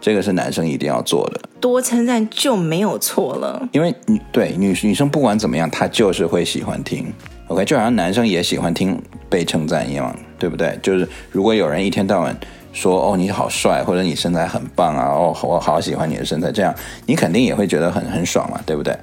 [0.00, 1.40] 这个是男生一定要做的。
[1.60, 7.12] 多称赞就没有错了，因为女对女女生不管怎么样，她就是会喜欢听。
[7.48, 10.78] OK，就好像男生也喜欢听被称赞一样，对不对？
[10.82, 12.36] 就是如果有人一天到晚
[12.72, 16.74] 说哦你好帅，或者你身材很棒啊，哦我好喜欢你的身材，这样
[17.06, 18.96] 你肯定也会觉得很很爽嘛，对不对？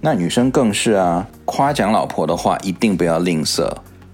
[0.00, 3.68] 那女生更是啊，夸奖老婆的话一定不要吝啬，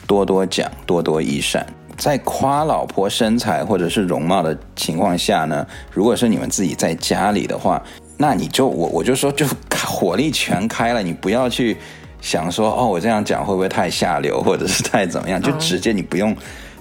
[0.07, 1.67] 多多讲，多多益善。
[1.99, 7.83] 在夸老婆身材或者是容貌的情况下呢，如果是你们自己在家里的话，
[8.17, 9.47] 那你就我我就说就
[9.85, 11.77] 火力全开了，你不要去
[12.21, 16.35] 想说哦，我这样讲会不会太下流，或者是太怎么样，就直接你不用。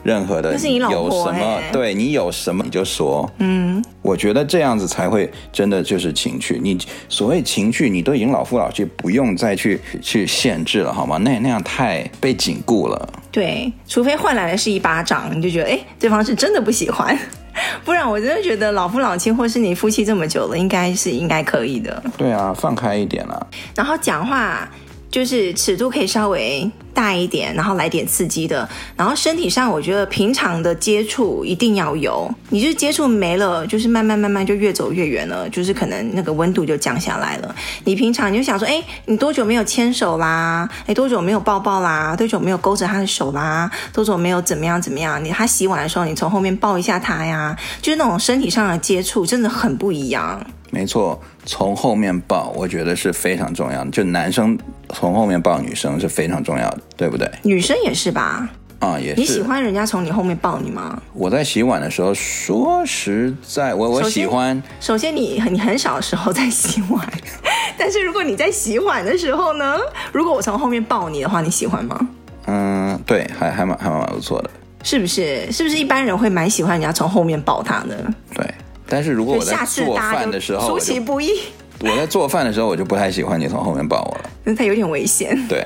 [0.03, 3.29] 任何的你有什么，对你有什么你就说。
[3.39, 6.59] 嗯，我觉得这样子才会真的就是情趣。
[6.61, 11.17] 你所谓情趣，你都已经老夫老妻，不用再去去限制了，好吗？
[11.17, 13.09] 那那样太被禁锢了。
[13.31, 17.17] 对，除非换来的是一巴掌，你就觉得哎，对方是真的不喜欢。
[17.83, 22.03] 不然我真的觉得老夫老妻，或是你夫妻这么久了，应该是应该可以的。
[22.17, 23.47] 对啊，放开一点了。
[23.75, 24.69] 然后讲话。
[25.11, 28.67] 就是尺度可以稍微大一点，然后来点刺激的。
[28.95, 32.29] 然后身体上，我觉得平常的接触一定要有。
[32.49, 37.55] 你就是接触没了，就是慢慢慢慢就越走越远了，就是可能那个温度就降下来了。
[37.85, 40.69] 你平常你就想说，哎，你多久没有牵手啦？
[40.85, 42.15] 哎，多久没有抱抱啦？
[42.15, 43.71] 多久没有勾着他的手啦？
[43.93, 45.23] 多久没有怎么样怎么样？
[45.23, 50.45] 你他洗碗的时候，你从后面抱一下他呀，就是那种身体上的接触，真的很不一样。
[50.73, 53.91] 没错，从后面抱，我觉得是非常重要的。
[53.91, 54.57] 就男生
[54.89, 57.29] 从后面抱女生是非常重要的，对不对？
[57.43, 58.49] 女生也是吧？
[58.79, 59.21] 啊，也是。
[59.21, 61.01] 你喜欢人家从你后面抱你吗？
[61.13, 64.61] 我在洗碗的时候，说实在，我我喜欢。
[64.79, 67.07] 首先，你你很少的时候在洗碗，
[67.77, 69.77] 但是如果你在洗碗的时候呢？
[70.11, 72.09] 如果我从后面抱你的话，你喜欢吗？
[72.47, 74.49] 嗯，对，还还蛮还蛮不错的。
[74.83, 75.51] 是不是？
[75.51, 78.11] 是不是一般人会蛮喜欢人家从后面抱他的？
[78.33, 78.45] 对。
[78.87, 81.29] 但是如果我在做饭的时候，出其不意。
[81.81, 85.37] 我在做饭的时候，我就不太喜欢你从后面抱我了，那他有点危险。
[85.47, 85.65] 对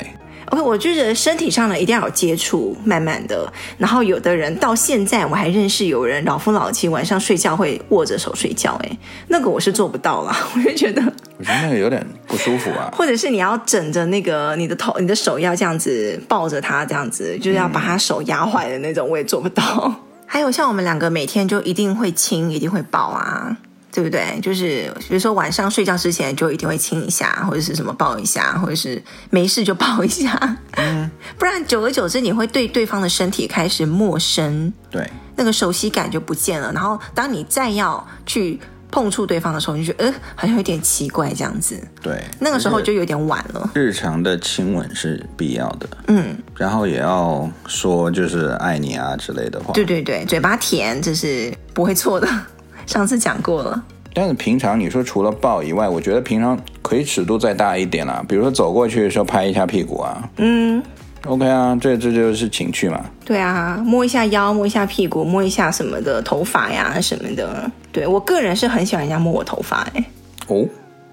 [0.51, 3.51] ，OK，我觉得身体上呢一定要有接触，慢慢的。
[3.77, 11.01] 然后有的人到现在我还认识有人老夫老妻晚上睡觉会握着手睡觉，哎，那个我是做不到啦， 我就觉得，
[11.37, 12.89] 我觉得那个有点不舒服啊。
[12.95, 19.93] 或者是你要枕着那个你的头，你的手要这样子抱着他，这样子就是要把他手压坏的那种，我也做不到。
[20.27, 23.57] 还有像我们两个每天就一定会亲，一定会抱啊，
[23.95, 24.37] 对不对？
[24.41, 30.57] 就是比如说晚上睡觉之前就一定会亲一下，或者是什么抱一下，或者是没事就抱一下。
[30.71, 36.73] 嗯，不然久而久之你会对对方的身体开始陌生，对，那个熟悉感就不见了。
[36.73, 38.59] 然后当你再要去。
[38.91, 41.77] 碰触对方的时候，你就觉得呃，好像有点奇怪这样子。
[42.01, 43.69] 对，那个时候就有点晚了。
[43.73, 49.73] 日常的亲吻是必要的，嗯，然后也要说就是爱你啊之类的话。
[49.73, 52.27] 对对对，嘴巴甜这是不会错的，
[52.85, 53.83] 上次讲过了。
[54.13, 60.29] 但是平常你说除了抱以外，我觉得平常可以尺度再大一点啦，比如说走过去的时候拍一下屁股啊。
[60.37, 60.81] 嗯。
[61.27, 63.03] OK 啊，这这就是情趣嘛。
[63.25, 67.69] 对啊，摸一下腰，摸一下屁股，摸一下什么的头发呀什么的。
[67.91, 70.05] 对，我个人是很喜欢人家摸我头发哎。
[70.47, 70.63] 哦，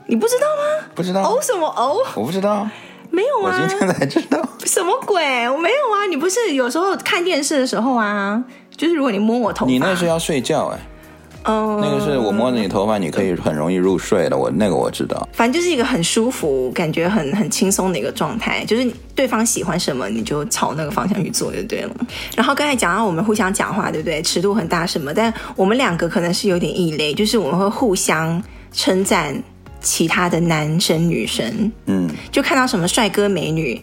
[0.07, 0.87] 你不知道吗？
[0.95, 1.23] 不知道。
[1.23, 1.97] 哦什么哦？
[2.15, 2.69] 我不知道。
[3.11, 3.59] 没有啊。
[3.59, 4.47] 我今天才知道。
[4.67, 5.49] 什么鬼？
[5.49, 6.07] 我没有啊。
[6.11, 8.45] 你不是有时候看电视的时候啊，
[8.77, 10.79] 就是如果你摸我头发，你那是要睡觉哎。
[11.45, 14.37] 嗯，那个是我摸着你头发，你可以很容易入睡的。
[14.37, 18.65] 我那个我知道，反正就是一个很舒服、感觉很很轻松的一个状态。
[18.65, 21.91] 就是对方喜欢什么，你就朝那个方向去做就对了。
[22.37, 24.23] 然后刚才讲到我们互相讲话，对不对？
[24.23, 25.13] 尺度很大什么？
[25.13, 29.35] 但我们两个可能是有点异类，就是我们会互相称赞
[29.81, 31.73] 其他的男生女生。
[31.87, 33.81] 嗯，就看到什么帅哥美女。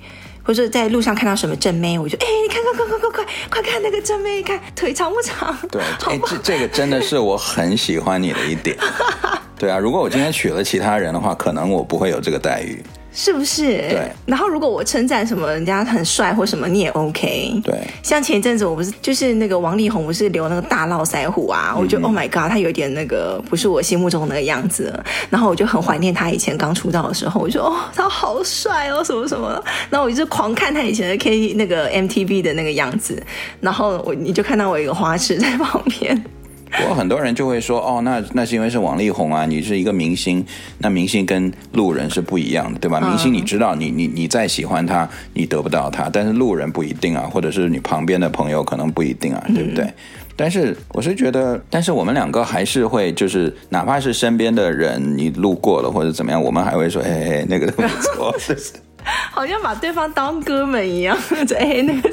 [0.49, 5.55] 或者在路上看到什么正妹，我就哎，你看看，快快快快快看那个正妹，看腿长不长？
[5.69, 8.75] 对， 哎，这这个真的是我很喜欢你的一点。
[9.59, 12.83] 对啊，如果我今天娶了其他人的话，可能我不会有这个待遇。
[13.11, 13.77] 是不是？
[13.89, 14.11] 对。
[14.25, 17.59] 然后如果我称赞什么人家很帅或什么，你也 OK。
[17.63, 17.75] 对。
[18.03, 21.73] 像前一阵子我不是就是那个王力宏不是留那个大络腮胡啊？
[21.75, 24.93] 嗯、我觉得 Oh my God，他有点那个不是我心目中那个样子。
[25.29, 29.61] 然后我就很怀念他以前刚出道的时候，我就说哦，他好帅哦，什么什么。
[29.89, 33.21] 然后我就狂看他以前的 K 那个 MTV 的那个样子。
[33.59, 36.23] 然后我你就看到我一个花痴在旁边。
[36.71, 40.45] 不过很多人就会说，哦，那那是因为是王力宏啊，你是一个明星，
[40.77, 42.99] 那明星跟路人是不一样的，对吧？
[42.99, 49.83] 明星你知道，你你你再喜欢他，你得不到他，但是路人不一定啊，或者是你旁边的朋友可能不一定啊，对不对？
[49.85, 49.93] 嗯、
[50.35, 58.33] 但是我是觉得，但是我们两个还是会，就是哪怕是身边的人，你路过了或者怎么样，我们还会说，哎哎，那个都不错，
[59.31, 61.17] 好像把对方当哥们一样，
[61.57, 62.09] 哎那个，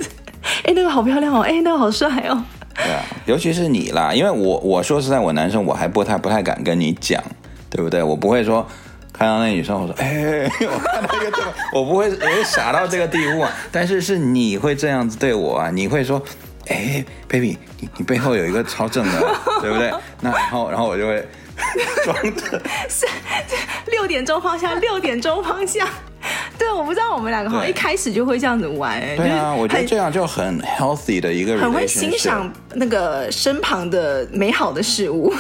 [0.64, 2.42] 哎那个好漂亮哦，哎那个好帅哦。
[2.76, 7.22] 对啊，尤其是你啦，因为我我说实在，我男生我还不太不太敢跟你讲，
[7.70, 8.02] 对不对？
[8.02, 8.66] 我不会说
[9.12, 13.50] 看到那女生，我说 哎，我看到一个这么，我不会我会傻到这个地步啊。
[13.72, 16.22] 但是是你会这样子对我啊，你会说
[16.68, 19.20] 哎，baby，你你背后有一个超正的，
[19.62, 19.90] 对不对？
[20.20, 21.26] 那然后然后我就会
[22.04, 23.06] 装着是
[23.90, 25.88] 六点钟方向，六点钟方向。
[26.58, 29.00] 对，我不知道我们两个好像一开始就会这样子玩。
[29.16, 35.32] 对啊，我觉得这样就很 healthy 的一个人，很会欣赏那个身旁的美好的事物。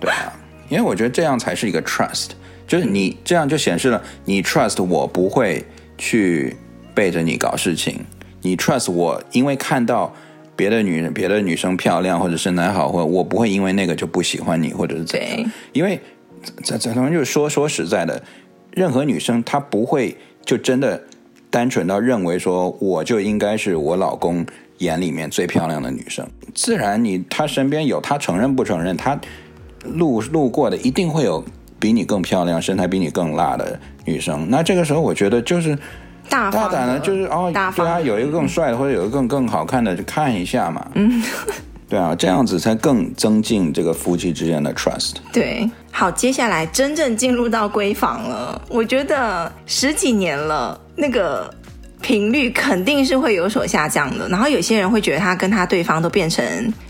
[0.00, 0.32] 对啊，
[0.68, 2.30] 因为我觉得这样才是一个 trust，
[2.66, 5.64] 就是你这样就显示了你 trust 我不会
[5.96, 6.56] 去
[6.94, 8.04] 背着你搞事情，
[8.42, 10.14] 你 trust 我，因为看到
[10.62, 15.50] 别的女人、别的女生漂亮或者身材好，或者我不会因为那个就不喜欢你，或者是怎样。
[15.72, 15.98] 因为
[16.62, 18.22] 咱咱们就是说说实在的。
[18.70, 21.02] 任何女生她不会就真的
[21.50, 24.46] 单纯到认为说我就应该是我老公
[24.78, 26.24] 眼里面最漂亮的女生。
[26.54, 29.20] 自然你她身边有她承认不承认，她
[29.82, 31.44] 路路过的一定会有
[31.80, 34.48] 比你更漂亮、身材比你更辣的女生。
[34.48, 35.76] 那这个时候我觉得就是
[36.32, 40.84] 大大胆的，就是哦，对啊，有一个更帅的，或者有一个更更好看的，就看一下嘛。
[40.94, 41.22] 嗯，
[41.90, 45.16] 对啊，这样子才更增进这个夫妻之间的 trust。
[45.30, 48.60] 对，好，接下来真正进入到闺房了。
[48.70, 51.52] 我觉得十几年了，那个
[52.00, 54.26] 频率肯定是会有所下降的。
[54.30, 56.42] 然后有些人会觉得他跟他对方都变成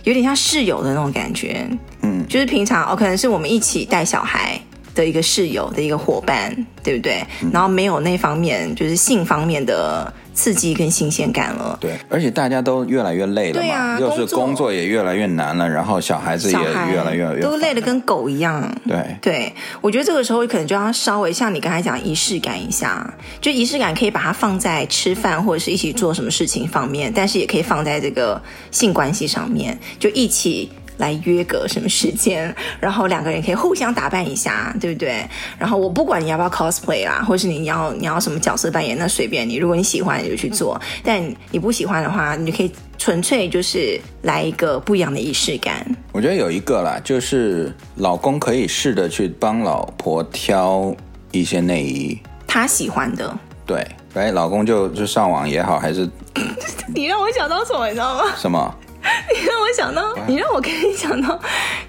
[0.05, 1.66] 有点像室友的那种感觉。
[2.03, 4.61] 嗯，就是平常哦，可能是我们一起带小孩。
[4.95, 7.24] 的一个室友的一个伙伴，对不对？
[7.43, 11.78] 嗯、然后没有那方面，就是性方面的刺激跟新鲜感了。
[11.80, 18.70] 对，而且大家都越来越累了嘛，啊、又是工作也越来越难了，然后小孩子也越来越越都累得跟狗一样。
[18.86, 28.40] 对对，我觉得这个时候可能就要稍微像你刚才讲仪式感一下，就仪式感可以把它放在吃饭或者是一起做什么事情方面，但是也可以放在这个
[28.70, 30.70] 性关系上面，就一起。
[30.99, 35.26] 来约个什么时间，然后两个人可以互相打扮一下，对不对？
[35.59, 39.57] 然后我不管你要不要 cosplay 啦，或是你要你要什么角色扮演，那随便你。
[39.57, 45.84] 如果你喜欢，你就去做；但你不喜欢的话，你就可以纯粹就是来一个不一样的仪式感。
[46.12, 50.95] 我觉得有一个啦，就是老公可以试着去帮老婆挑
[51.30, 53.32] 一些内衣，他喜欢的。
[53.64, 56.09] 对，哎，老公就就上网也好，还是
[56.95, 58.24] 你让我想到什么，你知道吗？
[58.36, 58.74] 什么？
[59.35, 61.41] 你让我想到，你让我可以想到，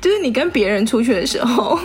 [0.02, 1.80] 就是你跟别人出去的时候，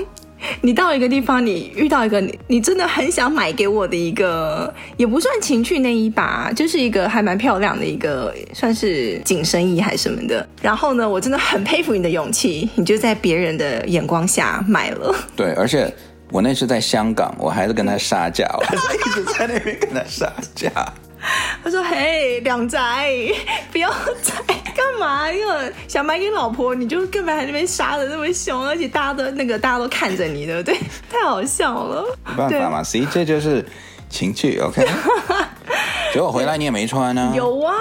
[0.63, 10.49] 你到一个地方，你遇到一个你，你真的很想买给我的一个，也不算情趣内衣吧，就是一个还蛮漂亮的一个，算是紧身衣还是什么的。
[10.63, 15.15] 然后呢，我真的很佩服你的勇气，你就在别人的眼光下买了。
[15.37, 15.93] 对，而且
[16.31, 20.71] 我那次在香港，我还是跟他杀价，我还是一直在那边跟他杀价。
[21.65, 23.11] 他说：“嘿，两宅，
[23.73, 23.91] 不要
[24.23, 24.57] 再干
[24.99, 25.31] 嘛？
[25.33, 28.67] 因为想买给老婆，你就干嘛在那边杀的那么凶？
[28.67, 30.77] 而且大家都那个大家都看着你，对不对？
[31.11, 32.05] 太好笑了。
[32.31, 33.65] 没办法嘛，C 这就是
[34.09, 34.87] 情趣，OK。
[36.13, 37.33] 结果回来你也没穿呢？
[37.35, 37.75] 有啊，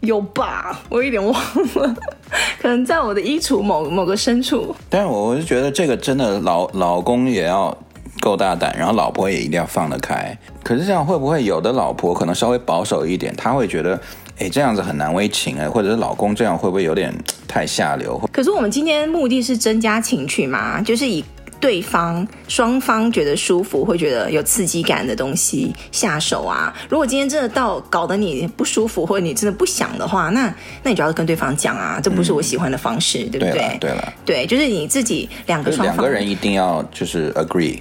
[0.00, 0.80] 有吧？
[0.88, 1.34] 我有点忘
[1.74, 1.94] 了，
[2.60, 4.74] 可能在我的衣橱某某个深处。
[4.88, 7.76] 但是我是觉得这个真的老老公也要。”
[8.20, 10.38] 够大胆，然后老婆也一定要放得开。
[10.62, 14.00] 可是这样会不会有的老婆可能稍微保守一点，她会觉得，
[14.42, 17.14] 哎，这样子很难为情哎，或者是老公这样会不会有点
[17.46, 18.20] 太下流？
[18.32, 21.24] 可是我们今天目的是增加情趣嘛，就是以
[21.60, 26.74] 对方双方觉得舒服，会觉得有刺激感的东西下手啊。
[26.88, 33.52] 如果今天真的到搞得你不舒服，或者你真的不想的话，那那你就要跟对方讲啊，这不是我喜欢的方式，嗯、对不对？
[33.52, 37.78] 对了，对了，对，就是你自己两个双方两个人一定要就是 agree。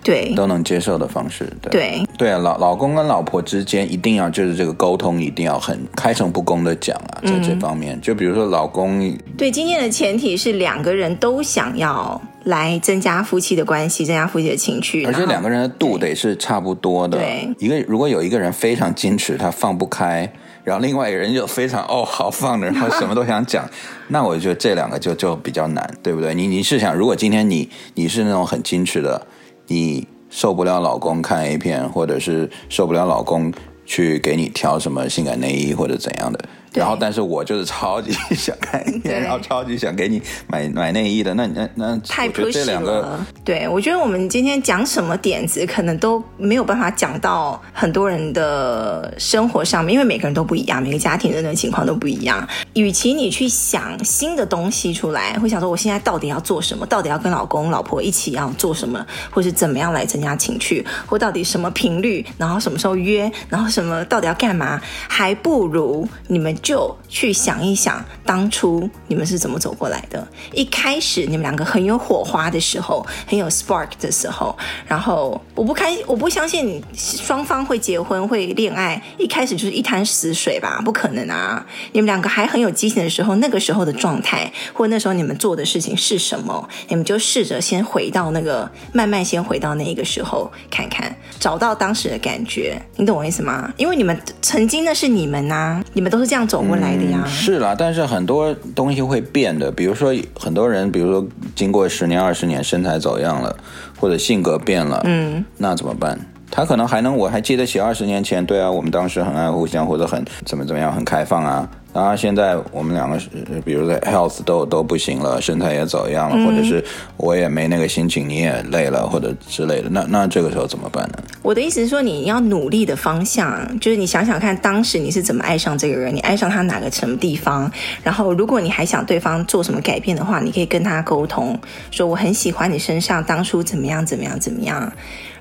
[0.00, 17.18] 哎，对，都能接受的方式，对对，对啊，老老公跟老婆之间一定要就是这个沟通，一定要很开诚布公的讲啊，在这方面，嗯、就比如说老公，对，今天的前提是两个人都想要来增加夫妻的关系，增加夫妻的情趣，而且两个人的度得是差不多的。
[17.18, 20.32] 对，一个如果有一个人非常矜持，他放不开，
[20.64, 23.68] 然后另外一个人就非常 哦好放的，然后什么都想讲，
[24.08, 26.34] 那我觉得这两个就就比较难，对不对？
[26.34, 29.26] 你你是想，如果今天你你是那种很矜持的。
[29.72, 33.52] 你受不了老公看 A 片，或者是受不了老公
[33.86, 36.44] 去给你挑什么性感内衣或者怎样的。
[36.72, 41.34] 然后，但是我就是超级 想看一眼，然后超级想给你买买内衣的。
[41.34, 43.26] 那那那，太不是了。
[43.44, 52.46] 对，我觉得我们今天讲什么点子，可能都没有办法讲到很多人的生活上面，因为每个人都不一样，每个家庭的那个情况都不一样。
[52.74, 56.86] 与其你去想新的东西出来，会想说我现在到底要做什么？
[56.86, 59.04] 到底要跟老公老婆一起要做什么？
[59.30, 60.86] 或是怎么样来增加情趣？
[61.06, 62.24] 或到底什么频率？
[62.38, 63.28] 然后什么时候约？
[63.48, 64.80] 然后什么到底要干嘛？
[65.08, 66.56] 还不如你们。
[66.62, 70.26] 就去想一想，当初你们是怎么走过来的？
[70.52, 74.56] 一开始你们两个很有火花的时候，很有 spark 的时候，
[74.86, 80.82] 然后我不开，我不相信你双方会结婚会恋爱，一开始就是一滩死水吧？
[80.84, 81.64] 不可能啊！
[81.92, 86.68] 你们两个还很有激情的时候，那个时候的状态，或那时候你们做的事情是什么？
[86.88, 92.80] 你们就试着先回到那个，慢慢先回到那一个时候，看看，找到当时的感觉。
[92.96, 93.72] 你懂我意思吗？
[93.78, 96.49] 因为你们曾经那是你们呐、你们都是这样。
[96.50, 101.24] 走过来的呀、嗯，是啦，但是很多东西会变的，比如说很多人，比如说
[101.54, 103.56] 经过十年、二十年，身材走样了，
[103.96, 106.18] 或者性格变了，嗯，那怎么办？
[106.50, 111.70] 他可能还能，我还记得起二十年前，对啊，我们当时很爱互相，或者很怎么怎么样，很开放啊。
[111.92, 113.28] 然后现在我们两个是，
[113.64, 116.84] 比如说 health 都都不行了，身材也走样了，嗯、或者是
[117.16, 121.18] 我也没那个心情，你也累了，或者之类的，那那这个时候怎么办呢？
[121.42, 127.70] 我的意思是说，你要努力的方向，就是你想想看，当时你是怎么爱上这个人，你爱上他哪个什么地方？
[128.04, 131.58] 然后，如果你还想对方做什么改变的话，你可以跟他沟通，
[131.90, 134.92] 说我很喜欢你身上当初怎么样怎么样怎么样，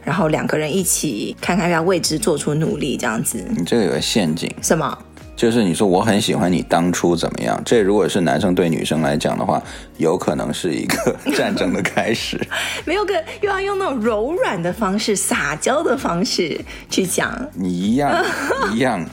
[0.04, 3.46] 然后两个人一起看看要为之做出努力，这样子。
[3.56, 4.52] 你这个有个陷阱。
[4.64, 4.98] 什么？
[5.40, 7.62] 就是你说我很喜欢你当初怎么样？
[7.66, 9.64] 这如果是男生对女生来讲的话，
[9.96, 12.38] 有可能是一个 战争的开始。
[12.84, 16.60] 没有个又要用那种柔软的方式、撒娇的方式
[16.90, 17.34] 去讲。
[17.54, 18.22] 你一样
[18.76, 19.06] 一样。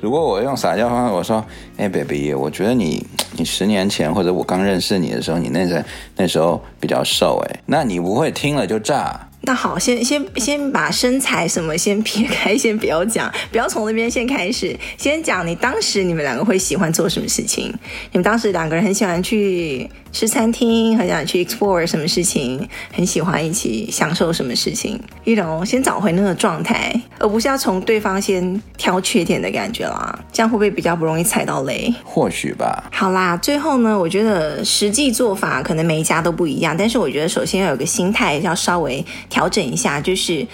[0.00, 1.44] 如果我用撒娇方式，我说
[1.76, 5.84] ：“哎，baby，我觉得你你十年前或者我刚认识你的时候，你那在
[6.16, 17.72] 那时候比较瘦，哎，那你不会听了就炸。”那好，先先先把身材什么先撇开，先不要讲， 不要从那边先开始，先讲你当时你们两个会喜欢做什么事情？
[18.12, 25.00] 你们当时两个人很喜欢去吃餐厅，很想去 explore 什么事情，很喜欢一起享受什么事情？
[25.24, 31.92] 一种先找回那个状态，而不是要从对方先挑缺点的感觉啦，这样会不会比较不容易踩到雷？
[32.04, 32.84] 或许吧。
[32.92, 39.04] 好啦，最后呢，我觉得实际做法可能每一家都不一样，但是我觉得首先要有个心态，要稍微。
[39.32, 40.46] 调整一下，就是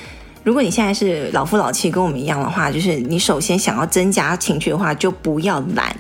[0.45, 5.95] 如果你现在是老夫老妻，跟我们一样的话，就是你首先想要增加情趣的话，就不要懒，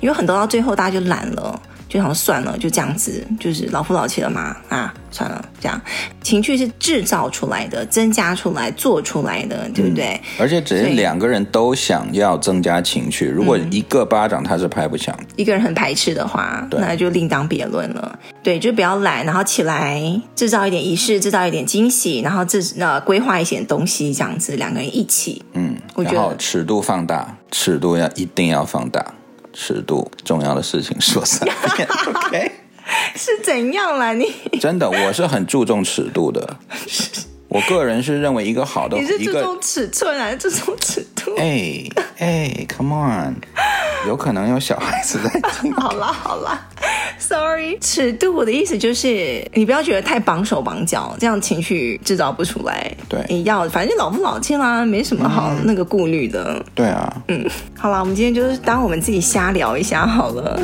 [0.00, 1.60] 因为很多到最后大家就懒了。
[1.92, 5.78] 就想算了，就这样子，就是老夫老妻了嘛，啊，算了，这样
[6.22, 10.18] 情趣是制造出来的，增加出来，做出来的，对不对？
[10.38, 18.18] 而且只是两个人都想要增加情趣，如果一个巴掌他是拍不响，一个人很排斥的话，那就另当别论了。
[18.42, 29.04] 对，就不要懒，然后起来制造一点仪式，制造一点惊喜，然后自呃规划一些东西，这样子两个人一起，嗯，我觉得尺度放大，尺度要一定要放大。
[29.52, 32.52] 尺度重要的事情说三遍， OK？
[33.14, 34.12] 是怎样啦？
[34.12, 36.56] 你真的，我是很注重尺度的。
[37.48, 41.34] 我个人是认为一个好的，你是注重尺寸还是注重尺度？
[41.36, 41.84] 哎
[42.18, 43.36] 哎，Come on，
[44.06, 45.70] 有可能有小孩子在听。
[45.74, 46.66] 好 啦好啦。
[47.22, 52.92] Sorry，尺度我的意思就是，你不要觉得太绑手绑脚，这样情绪制造不出来。
[53.08, 56.56] 对，你要反正老夫老妻啦，没什么好那个顾虑的。
[56.58, 56.64] 嗯。
[56.74, 57.48] 对啊，嗯，
[57.78, 60.60] 好啦，我们今天就是当我们自己瞎聊一下好了，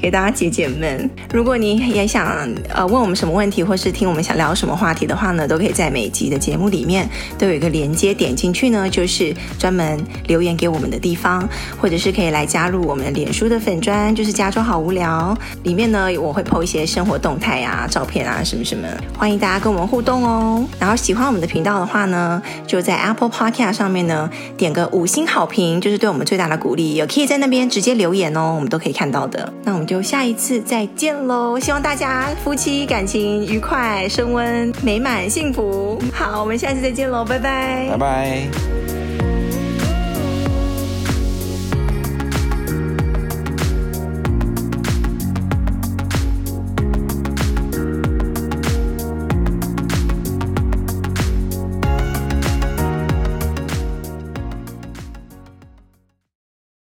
[0.00, 1.08] 给大家解解闷。
[1.32, 11.48] 如果你也想呃问我们什么问题，或是听我们想聊什么话题的话呢，都可以在每集的节目里面都有一个连接，点进去呢就是专门留言给我们的地方，
[11.80, 15.91] 或者是可以来加入我们脸书的粉砖，就是加州好无聊里面。
[15.92, 20.64] 呢，我会 po 一些生活动态啊、照片啊什么什么，欢迎大家跟我们互动哦。
[20.80, 26.94] 然后喜欢我们的频道的话呢，就在 Apple Podcast 上面呢点个五星好评，就是对我们最大的鼓励。
[26.94, 29.52] 也可以在那边直接留言哦，我们都可以看到的。
[29.62, 36.02] 那我们就下一次再见喽，希望大家夫妻感情愉快、升温、美满、幸福。
[36.12, 39.01] 好，我们下次再见喽，拜拜，拜拜。